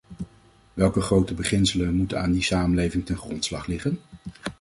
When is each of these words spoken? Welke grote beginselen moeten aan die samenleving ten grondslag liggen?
Welke 0.73 1.01
grote 1.01 1.33
beginselen 1.33 1.95
moeten 1.95 2.19
aan 2.21 2.31
die 2.31 2.43
samenleving 2.43 3.05
ten 3.05 3.17
grondslag 3.17 3.65
liggen? 3.67 3.99